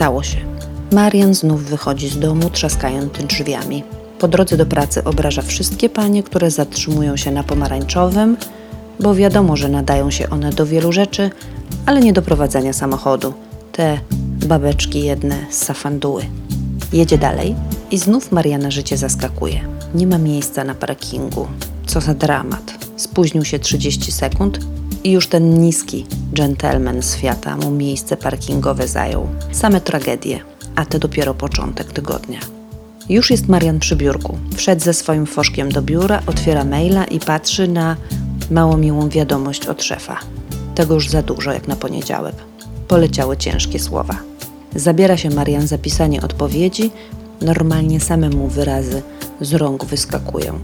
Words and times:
Stało 0.00 0.22
się. 0.22 0.38
Marian 0.92 1.34
znów 1.34 1.64
wychodzi 1.64 2.08
z 2.08 2.18
domu, 2.18 2.50
trzaskając 2.50 3.12
drzwiami. 3.12 3.84
Po 4.18 4.28
drodze 4.28 4.56
do 4.56 4.66
pracy 4.66 5.04
obraża 5.04 5.42
wszystkie 5.42 5.88
panie, 5.88 6.22
które 6.22 6.50
zatrzymują 6.50 7.16
się 7.16 7.30
na 7.30 7.42
pomarańczowym, 7.42 8.36
bo 9.00 9.14
wiadomo, 9.14 9.56
że 9.56 9.68
nadają 9.68 10.10
się 10.10 10.30
one 10.30 10.50
do 10.50 10.66
wielu 10.66 10.92
rzeczy, 10.92 11.30
ale 11.86 12.00
nie 12.00 12.12
do 12.12 12.22
prowadzenia 12.22 12.72
samochodu. 12.72 13.34
Te 13.72 14.00
babeczki 14.46 15.04
jedne 15.04 15.36
z 15.50 15.58
safanduły. 15.58 16.22
Jedzie 16.92 17.18
dalej 17.18 17.54
i 17.90 17.98
znów 17.98 18.32
Mariana 18.32 18.70
życie 18.70 18.96
zaskakuje. 18.96 19.60
Nie 19.94 20.06
ma 20.06 20.18
miejsca 20.18 20.64
na 20.64 20.74
parkingu. 20.74 21.48
Co 21.86 22.00
za 22.00 22.14
dramat. 22.14 22.86
Spóźnił 22.96 23.44
się 23.44 23.58
30 23.58 24.12
sekund 24.12 24.58
i 25.04 25.10
już 25.10 25.26
ten 25.26 25.60
niski 25.60 26.06
gentleman 26.32 27.02
z 27.02 27.16
mu 27.64 27.70
miejsce 27.70 28.16
parkingowe 28.16 28.88
zajął. 28.88 29.26
Same 29.52 29.80
tragedie, 29.80 30.40
a 30.74 30.84
to 30.84 30.98
dopiero 30.98 31.34
początek 31.34 31.92
tygodnia. 31.92 32.38
Już 33.08 33.30
jest 33.30 33.48
Marian 33.48 33.78
przy 33.78 33.96
biurku. 33.96 34.38
Wszedł 34.56 34.82
ze 34.82 34.94
swoim 34.94 35.26
foszkiem 35.26 35.72
do 35.72 35.82
biura, 35.82 36.22
otwiera 36.26 36.64
maila 36.64 37.04
i 37.04 37.20
patrzy 37.20 37.68
na 37.68 37.96
mało 38.50 38.76
miłą 38.76 39.08
wiadomość 39.08 39.66
od 39.66 39.82
szefa. 39.82 40.20
Tego 40.74 40.94
już 40.94 41.08
za 41.08 41.22
dużo 41.22 41.52
jak 41.52 41.68
na 41.68 41.76
poniedziałek. 41.76 42.34
Poleciały 42.88 43.36
ciężkie 43.36 43.78
słowa. 43.78 44.16
Zabiera 44.74 45.16
się 45.16 45.30
Marian 45.30 45.66
za 45.66 45.78
pisanie 45.78 46.22
odpowiedzi, 46.22 46.90
normalnie 47.40 48.00
samemu 48.00 48.48
wyrazy 48.48 49.02
z 49.40 49.54
rąk 49.54 49.84
wyskakują. 49.84 50.58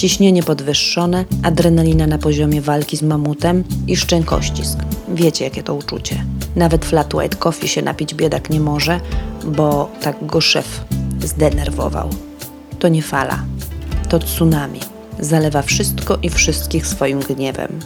Ciśnienie 0.00 0.42
podwyższone, 0.42 1.24
adrenalina 1.42 2.06
na 2.06 2.18
poziomie 2.18 2.60
walki 2.60 2.96
z 2.96 3.02
mamutem 3.02 3.64
i 3.86 3.96
szczękościsk. 3.96 4.78
Wiecie, 5.08 5.44
jakie 5.44 5.62
to 5.62 5.74
uczucie. 5.74 6.24
Nawet 6.56 6.84
flat 6.84 7.14
white 7.14 7.36
coffee 7.36 7.68
się 7.68 7.82
napić 7.82 8.14
biedak 8.14 8.50
nie 8.50 8.60
może, 8.60 9.00
bo 9.44 9.90
tak 10.02 10.26
go 10.26 10.40
szef 10.40 10.84
zdenerwował. 11.24 12.08
To 12.78 12.88
nie 12.88 13.02
fala, 13.02 13.44
to 14.08 14.18
tsunami. 14.18 14.80
Zalewa 15.18 15.62
wszystko 15.62 16.18
i 16.22 16.30
wszystkich 16.30 16.86
swoim 16.86 17.20
gniewem. 17.20 17.78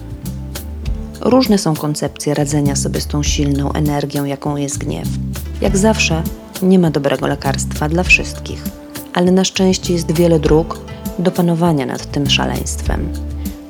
Różne 1.20 1.58
są 1.58 1.74
koncepcje 1.76 2.34
radzenia 2.34 2.76
sobie 2.76 3.00
z 3.00 3.06
tą 3.06 3.22
silną 3.22 3.72
energią, 3.72 4.24
jaką 4.24 4.56
jest 4.56 4.78
gniew. 4.78 5.08
Jak 5.60 5.76
zawsze, 5.76 6.22
nie 6.62 6.78
ma 6.78 6.90
dobrego 6.90 7.26
lekarstwa 7.26 7.88
dla 7.88 8.02
wszystkich, 8.02 8.62
ale 9.14 9.32
na 9.32 9.44
szczęście 9.44 9.92
jest 9.92 10.12
wiele 10.12 10.38
dróg 10.40 10.93
do 11.18 11.30
panowania 11.30 11.86
nad 11.86 12.10
tym 12.10 12.30
szaleństwem. 12.30 13.12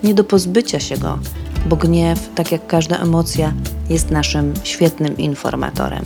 Nie 0.02 0.14
do 0.14 0.24
pozbycia 0.24 0.80
się 0.80 0.98
go, 0.98 1.18
bo 1.66 1.76
gniew, 1.76 2.28
tak 2.34 2.52
jak 2.52 2.66
każda 2.66 2.98
emocja, 2.98 3.52
jest 3.90 4.10
naszym 4.10 4.54
świetnym 4.64 5.18
informatorem. 5.18 6.02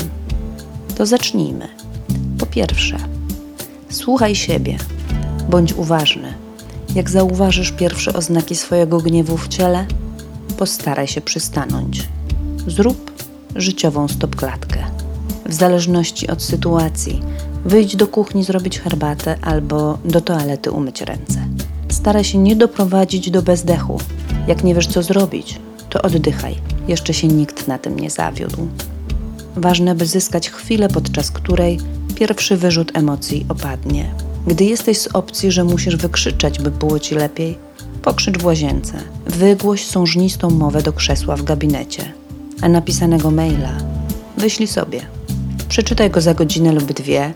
To 0.97 1.07
zacznijmy. 1.07 1.69
Po 2.39 2.47
pierwsze, 2.47 2.97
słuchaj 3.91 4.35
siebie, 4.35 4.77
bądź 5.51 5.73
uważny. 5.73 6.35
Jak 6.95 7.11
zauważysz 7.11 7.73
pierwsze 7.73 8.13
oznaki 8.13 8.57
swojego 8.57 8.99
gniewu 8.99 9.37
w 9.37 9.49
ciele, 9.49 9.87
postaraj 10.59 11.07
się 11.07 11.21
przystanąć. 11.21 12.09
Zrób 12.67 13.13
życiową 13.57 14.09
stopklatkę. 14.09 14.85
W 15.47 15.55
zależności 15.55 16.29
od 16.29 16.43
sytuacji, 16.43 17.23
wyjdź 17.69 17.97
do 17.97 18.07
kuchni 18.07 18.45
zrobić 18.45 18.81
herbatę 18.81 19.37
albo 19.43 19.99
do 20.05 20.21
toalety 20.21 20.71
umyć 20.71 21.01
ręce. 21.01 21.39
Staraj 21.89 22.25
się 22.25 22.39
nie 22.39 22.57
doprowadzić 22.57 23.31
do 23.31 23.43
bezdechu. 23.43 24.01
Jak 24.47 24.65
nie 24.65 24.75
wiesz, 24.75 24.87
co 24.87 25.03
zrobić, 25.03 25.61
to 25.91 26.03
oddychaj. 26.03 26.55
Jeszcze 26.89 27.15
się 27.15 27.29
nikt 27.29 27.69
na 27.69 27.79
tym 27.79 27.99
nie 27.99 28.11
zawiódł. 28.11 28.69
Ważne, 29.57 29.95
by 29.95 30.07
zyskać 30.07 30.51
chwilę, 30.51 30.89
podczas 30.89 31.31
której 31.31 31.79
pierwszy 32.15 32.57
wyrzut 32.57 32.91
emocji 32.95 33.47
opadnie. 33.49 34.15
Gdy 34.47 34.65
jesteś 34.65 34.99
z 34.99 35.07
opcji, 35.07 35.53
że 35.53 35.65
musisz 35.65 35.97
wykrzyczeć, 35.97 36.59
by 36.59 36.71
było 36.71 36.99
ci 36.99 37.15
lepiej, 37.15 37.59
pokrzycz 38.03 38.39
w 38.39 38.45
łazience. 38.45 38.93
Wygłoś 39.27 39.87
sążnistą 39.87 40.51
mowę 40.51 40.83
do 40.83 40.93
krzesła 40.93 41.37
w 41.37 41.43
gabinecie. 41.43 42.13
A 42.61 42.69
napisanego 42.69 43.31
maila 43.31 43.73
wyślij 44.37 44.69
sobie. 44.69 45.01
Przeczytaj 45.69 46.11
go 46.11 46.21
za 46.21 46.35
godzinę 46.35 46.73
lub 46.73 46.93
dwie 46.93 47.35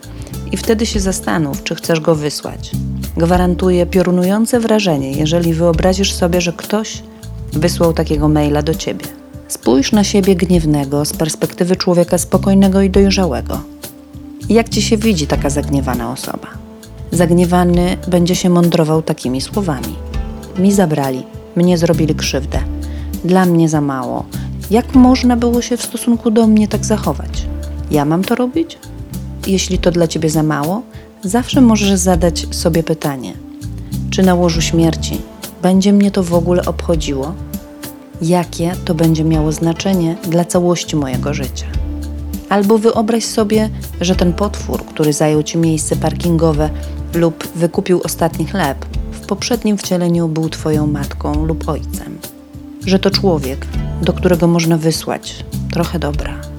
i 0.52 0.56
wtedy 0.56 0.86
się 0.86 1.00
zastanów, 1.00 1.62
czy 1.62 1.74
chcesz 1.74 2.00
go 2.00 2.14
wysłać. 2.14 2.70
Gwarantuję 3.16 3.86
piorunujące 3.86 4.60
wrażenie, 4.60 5.12
jeżeli 5.12 5.54
wyobrazisz 5.54 6.14
sobie, 6.14 6.40
że 6.40 6.52
ktoś 6.52 7.02
wysłał 7.52 7.92
takiego 7.92 8.28
maila 8.28 8.62
do 8.62 8.74
ciebie. 8.74 9.06
Spójrz 9.48 9.92
na 9.92 10.04
siebie 10.04 10.34
gniewnego 10.34 11.04
z 11.04 11.12
perspektywy 11.12 11.76
człowieka 11.76 12.18
spokojnego 12.18 12.82
i 12.82 12.90
dojrzałego. 12.90 13.60
Jak 14.48 14.68
ci 14.68 14.82
się 14.82 14.96
widzi 14.96 15.26
taka 15.26 15.50
zagniewana 15.50 16.12
osoba? 16.12 16.48
Zagniewany 17.10 17.96
będzie 18.08 18.34
się 18.36 18.50
mądrował 18.50 19.02
takimi 19.02 19.40
słowami: 19.40 19.94
Mi 20.58 20.72
zabrali, 20.72 21.22
mnie 21.56 21.78
zrobili 21.78 22.14
krzywdę, 22.14 22.58
dla 23.24 23.46
mnie 23.46 23.68
za 23.68 23.80
mało. 23.80 24.24
Jak 24.70 24.94
można 24.94 25.36
było 25.36 25.62
się 25.62 25.76
w 25.76 25.82
stosunku 25.82 26.30
do 26.30 26.46
mnie 26.46 26.68
tak 26.68 26.84
zachować? 26.84 27.46
Ja 27.90 28.04
mam 28.04 28.24
to 28.24 28.34
robić? 28.34 28.78
Jeśli 29.46 29.78
to 29.78 29.90
dla 29.90 30.08
ciebie 30.08 30.30
za 30.30 30.42
mało, 30.42 30.82
zawsze 31.22 31.60
możesz 31.60 31.92
zadać 31.92 32.46
sobie 32.50 32.82
pytanie: 32.82 33.34
czy 34.10 34.22
na 34.22 34.34
łożu 34.34 34.60
śmierci 34.60 35.20
będzie 35.62 35.92
mnie 35.92 36.10
to 36.10 36.22
w 36.22 36.34
ogóle 36.34 36.64
obchodziło? 36.64 37.34
Jakie 38.22 38.72
to 38.84 38.94
będzie 38.94 39.24
miało 39.24 39.52
znaczenie 39.52 40.16
dla 40.30 40.44
całości 40.44 40.96
mojego 40.96 41.34
życia? 41.34 41.66
Albo 42.48 42.78
wyobraź 42.78 43.24
sobie, 43.24 43.70
że 44.00 44.16
ten 44.16 44.32
potwór, 44.32 44.84
który 44.84 45.12
zajął 45.12 45.42
ci 45.42 45.58
miejsce 45.58 45.96
parkingowe 45.96 46.70
lub 47.14 47.48
wykupił 47.56 48.00
ostatni 48.04 48.46
chleb, 48.46 48.86
w 49.12 49.26
poprzednim 49.26 49.78
wcieleniu 49.78 50.28
był 50.28 50.48
twoją 50.48 50.86
matką 50.86 51.44
lub 51.46 51.68
ojcem. 51.68 52.18
Że 52.86 52.98
to 52.98 53.10
człowiek, 53.10 53.66
do 54.02 54.12
którego 54.12 54.46
można 54.46 54.76
wysłać 54.78 55.44
trochę 55.72 55.98
dobra. 55.98 56.51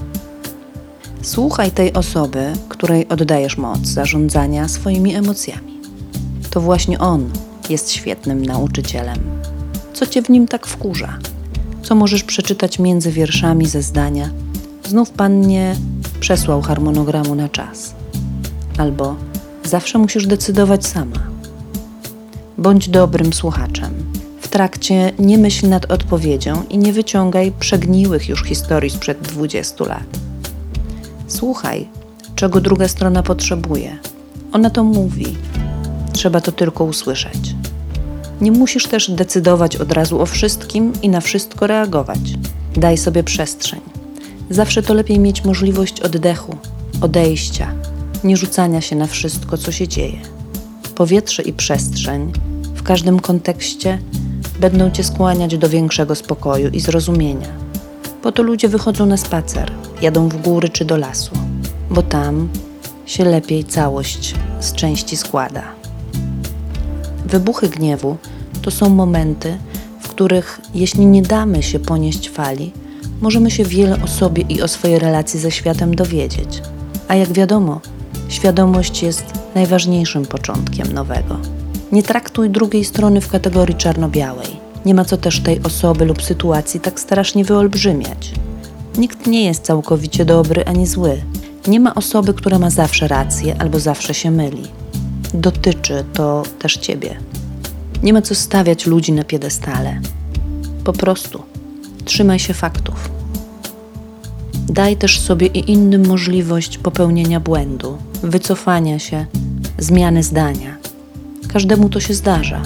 Słuchaj 1.23 1.71
tej 1.71 1.93
osoby, 1.93 2.53
której 2.69 3.07
oddajesz 3.07 3.57
moc 3.57 3.79
zarządzania 3.79 4.67
swoimi 4.67 5.15
emocjami. 5.15 5.79
To 6.49 6.61
właśnie 6.61 6.99
on 6.99 7.29
jest 7.69 7.91
świetnym 7.91 8.45
nauczycielem. 8.45 9.17
Co 9.93 10.07
cię 10.07 10.21
w 10.21 10.29
nim 10.29 10.47
tak 10.47 10.67
wkurza? 10.67 11.17
Co 11.83 11.95
możesz 11.95 12.23
przeczytać 12.23 12.79
między 12.79 13.11
wierszami 13.11 13.65
ze 13.65 13.81
zdania? 13.81 14.29
Znów 14.87 15.09
pan 15.09 15.41
nie 15.41 15.75
przesłał 16.19 16.61
harmonogramu 16.61 17.35
na 17.35 17.49
czas. 17.49 17.95
Albo 18.77 19.15
zawsze 19.63 19.99
musisz 19.99 20.27
decydować 20.27 20.85
sama. 20.85 21.27
Bądź 22.57 22.89
dobrym 22.89 23.33
słuchaczem. 23.33 23.93
W 24.41 24.47
trakcie 24.47 25.11
nie 25.19 25.37
myśl 25.37 25.69
nad 25.69 25.91
odpowiedzią 25.91 26.63
i 26.69 26.77
nie 26.77 26.93
wyciągaj 26.93 27.51
przegniłych 27.59 28.29
już 28.29 28.43
historii 28.43 28.89
sprzed 28.89 29.21
20 29.21 29.85
lat. 29.85 30.23
Słuchaj, 31.33 31.89
czego 32.35 32.61
druga 32.61 32.87
strona 32.87 33.23
potrzebuje. 33.23 33.97
Ona 34.51 34.69
to 34.69 34.83
mówi. 34.83 35.37
Trzeba 36.11 36.41
to 36.41 36.51
tylko 36.51 36.83
usłyszeć. 36.83 37.55
Nie 38.41 38.51
musisz 38.51 38.87
też 38.87 39.11
decydować 39.11 39.75
od 39.75 39.91
razu 39.91 40.21
o 40.21 40.25
wszystkim 40.25 40.93
i 41.01 41.09
na 41.09 41.21
wszystko 41.21 41.67
reagować. 41.67 42.19
Daj 42.75 42.97
sobie 42.97 43.23
przestrzeń. 43.23 43.81
Zawsze 44.49 44.83
to 44.83 44.93
lepiej 44.93 45.19
mieć 45.19 45.45
możliwość 45.45 46.01
oddechu, 46.01 46.57
odejścia, 47.01 47.73
nie 48.23 48.37
rzucania 48.37 48.81
się 48.81 48.95
na 48.95 49.07
wszystko, 49.07 49.57
co 49.57 49.71
się 49.71 49.87
dzieje. 49.87 50.19
Powietrze 50.95 51.43
i 51.43 51.53
przestrzeń 51.53 52.31
w 52.75 52.83
każdym 52.83 53.19
kontekście 53.19 53.99
będą 54.59 54.91
cię 54.91 55.03
skłaniać 55.03 55.57
do 55.57 55.69
większego 55.69 56.15
spokoju 56.15 56.69
i 56.69 56.79
zrozumienia. 56.79 57.49
Po 58.21 58.31
to 58.31 58.43
ludzie 58.43 58.69
wychodzą 58.69 59.05
na 59.05 59.17
spacer, 59.17 59.71
jadą 60.03 60.29
w 60.29 60.41
góry 60.41 60.69
czy 60.69 60.85
do 60.85 60.97
lasu, 60.97 61.31
bo 61.89 62.01
tam 62.01 62.49
się 63.05 63.25
lepiej 63.25 63.63
całość 63.63 64.35
z 64.59 64.73
części 64.73 65.17
składa. 65.17 65.63
Wybuchy 67.25 67.69
gniewu 67.69 68.17
to 68.61 68.71
są 68.71 68.89
momenty, 68.89 69.57
w 69.99 70.07
których, 70.07 70.61
jeśli 70.75 71.05
nie 71.05 71.21
damy 71.21 71.63
się 71.63 71.79
ponieść 71.79 72.29
fali, 72.29 72.71
możemy 73.21 73.51
się 73.51 73.63
wiele 73.63 74.03
o 74.03 74.07
sobie 74.07 74.43
i 74.49 74.61
o 74.61 74.67
swojej 74.67 74.99
relacji 74.99 75.39
ze 75.39 75.51
światem 75.51 75.95
dowiedzieć. 75.95 76.61
A 77.07 77.15
jak 77.15 77.33
wiadomo, 77.33 77.81
świadomość 78.29 79.03
jest 79.03 79.25
najważniejszym 79.55 80.25
początkiem 80.25 80.93
nowego. 80.93 81.37
Nie 81.91 82.03
traktuj 82.03 82.49
drugiej 82.49 82.85
strony 82.85 83.21
w 83.21 83.27
kategorii 83.27 83.75
czarno-białej. 83.75 84.47
Nie 84.85 84.93
ma 84.93 85.05
co 85.05 85.17
też 85.17 85.39
tej 85.39 85.63
osoby 85.63 86.05
lub 86.05 86.23
sytuacji 86.23 86.79
tak 86.79 86.99
strasznie 86.99 87.45
wyolbrzymiać. 87.45 88.33
Nikt 88.97 89.27
nie 89.27 89.45
jest 89.45 89.63
całkowicie 89.63 90.25
dobry 90.25 90.65
ani 90.65 90.87
zły. 90.87 91.21
Nie 91.67 91.79
ma 91.79 91.95
osoby, 91.95 92.33
która 92.33 92.59
ma 92.59 92.69
zawsze 92.69 93.07
rację 93.07 93.55
albo 93.59 93.79
zawsze 93.79 94.13
się 94.13 94.31
myli. 94.31 94.63
Dotyczy 95.33 96.03
to 96.13 96.43
też 96.59 96.77
ciebie. 96.77 97.17
Nie 98.03 98.13
ma 98.13 98.21
co 98.21 98.35
stawiać 98.35 98.85
ludzi 98.85 99.11
na 99.11 99.23
piedestale. 99.23 99.99
Po 100.83 100.93
prostu 100.93 101.43
trzymaj 102.05 102.39
się 102.39 102.53
faktów. 102.53 103.09
Daj 104.69 104.97
też 104.97 105.19
sobie 105.19 105.47
i 105.47 105.71
innym 105.71 106.07
możliwość 106.07 106.77
popełnienia 106.77 107.39
błędu, 107.39 107.97
wycofania 108.23 108.99
się, 108.99 109.25
zmiany 109.77 110.23
zdania. 110.23 110.77
Każdemu 111.53 111.89
to 111.89 111.99
się 111.99 112.13
zdarza. 112.13 112.61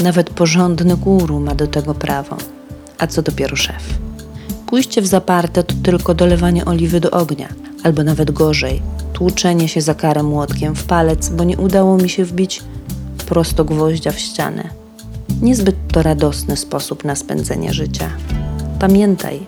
Nawet 0.00 0.30
porządny 0.30 0.96
guru 0.96 1.40
ma 1.40 1.54
do 1.54 1.66
tego 1.66 1.94
prawo, 1.94 2.36
a 2.98 3.06
co 3.06 3.22
dopiero 3.22 3.56
szef. 3.56 4.07
Pójście 4.68 5.02
w 5.02 5.06
zaparte 5.06 5.62
to 5.62 5.74
tylko 5.82 6.14
dolewanie 6.14 6.64
oliwy 6.64 7.00
do 7.00 7.10
ognia, 7.10 7.48
albo 7.82 8.04
nawet 8.04 8.30
gorzej, 8.30 8.82
tłuczenie 9.12 9.68
się 9.68 9.80
za 9.80 9.94
karę 9.94 10.22
młotkiem 10.22 10.74
w 10.74 10.84
palec, 10.84 11.28
bo 11.28 11.44
nie 11.44 11.56
udało 11.56 11.96
mi 11.96 12.08
się 12.08 12.24
wbić 12.24 12.62
prosto 13.28 13.64
gwoździa 13.64 14.12
w 14.12 14.18
ścianę. 14.18 14.68
Niezbyt 15.42 15.76
to 15.92 16.02
radosny 16.02 16.56
sposób 16.56 17.04
na 17.04 17.16
spędzenie 17.16 17.72
życia. 17.72 18.10
Pamiętaj, 18.78 19.40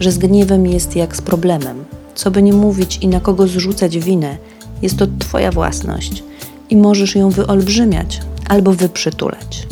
że 0.00 0.12
z 0.12 0.18
gniewem 0.18 0.66
jest 0.66 0.96
jak 0.96 1.16
z 1.16 1.20
problemem. 1.20 1.84
Co 2.14 2.30
by 2.30 2.42
nie 2.42 2.52
mówić 2.52 2.98
i 3.02 3.08
na 3.08 3.20
kogo 3.20 3.46
zrzucać 3.46 3.98
winę, 3.98 4.36
jest 4.82 4.96
to 4.96 5.06
Twoja 5.18 5.52
własność 5.52 6.22
i 6.70 6.76
możesz 6.76 7.14
ją 7.14 7.30
wyolbrzymiać 7.30 8.20
albo 8.48 8.72
wyprzytulać. 8.72 9.66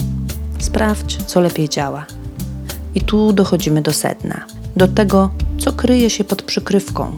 Sprawdź, 0.59 1.19
co 1.27 1.41
lepiej 1.41 1.69
działa. 1.69 2.07
I 2.95 3.01
tu 3.01 3.33
dochodzimy 3.33 3.83
do 3.83 3.93
sedna, 3.93 4.58
do 4.79 4.89
tego, 4.89 5.31
co 5.59 5.73
kryje 5.73 6.11
się 6.11 6.25
pod 6.25 6.43
przykrywką, 6.43 7.17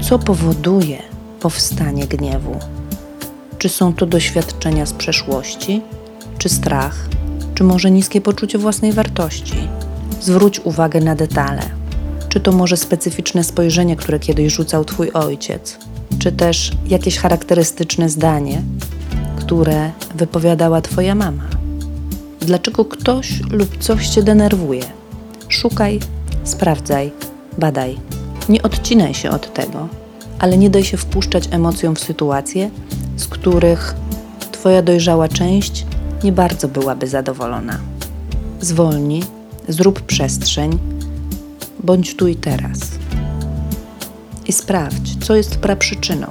co 0.00 0.18
powoduje 0.18 1.02
powstanie 1.40 2.06
gniewu. 2.06 2.56
Czy 3.58 3.68
są 3.68 3.94
to 3.94 4.06
doświadczenia 4.06 4.86
z 4.86 4.92
przeszłości, 4.92 5.82
czy 6.38 6.48
strach, 6.48 7.08
czy 7.54 7.64
może 7.64 7.90
niskie 7.90 8.20
poczucie 8.20 8.58
własnej 8.58 8.92
wartości? 8.92 9.68
Zwróć 10.20 10.60
uwagę 10.60 11.00
na 11.00 11.14
detale. 11.14 11.62
Czy 12.28 12.40
to 12.40 12.52
może 12.52 12.76
specyficzne 12.76 13.44
spojrzenie, 13.44 13.96
które 13.96 14.18
kiedyś 14.18 14.52
rzucał 14.52 14.84
Twój 14.84 15.10
ojciec, 15.10 15.78
czy 16.18 16.32
też 16.32 16.72
jakieś 16.86 17.18
charakterystyczne 17.18 18.08
zdanie, 18.08 18.62
które 19.36 19.90
wypowiadała 20.14 20.80
Twoja 20.80 21.14
mama? 21.14 21.44
Dlaczego 22.40 22.84
ktoś 22.84 23.40
lub 23.50 23.78
coś 23.78 24.08
Cię 24.08 24.22
denerwuje? 24.22 24.84
Szukaj, 25.48 26.00
sprawdzaj, 26.44 27.12
badaj. 27.58 27.98
Nie 28.48 28.62
odcinaj 28.62 29.14
się 29.14 29.30
od 29.30 29.52
tego, 29.54 29.88
ale 30.38 30.58
nie 30.58 30.70
daj 30.70 30.84
się 30.84 30.96
wpuszczać 30.96 31.48
emocjom 31.50 31.94
w 31.96 32.00
sytuacje, 32.00 32.70
z 33.16 33.28
których 33.28 33.94
Twoja 34.52 34.82
dojrzała 34.82 35.28
część 35.28 35.86
nie 36.24 36.32
bardzo 36.32 36.68
byłaby 36.68 37.08
zadowolona. 37.08 37.78
Zwolnij, 38.60 39.22
zrób 39.68 40.00
przestrzeń, 40.00 40.78
bądź 41.84 42.16
tu 42.16 42.28
i 42.28 42.36
teraz. 42.36 42.78
I 44.46 44.52
sprawdź, 44.52 45.26
co 45.26 45.36
jest 45.36 45.56
praprzyczyną, 45.56 46.26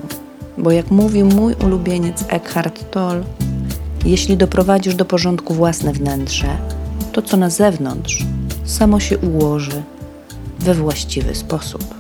bo 0.58 0.72
jak 0.72 0.92
mówił 0.92 1.26
mój 1.26 1.54
ulubieniec 1.54 2.26
Eckhart 2.28 2.92
Tolle, 2.92 3.24
jeśli 4.06 4.38
doprowadzisz 4.38 4.96
do 4.96 5.06
porządku 5.06 5.54
własne 5.54 5.94
wnętrze, 5.94 6.58
to 7.12 7.22
co 7.22 7.38
na 7.38 7.50
zewnątrz 7.50 8.26
samo 8.66 9.00
się 9.00 9.18
ułoży 9.18 9.84
we 10.60 10.74
właściwy 10.74 11.36
sposób. 11.36 11.99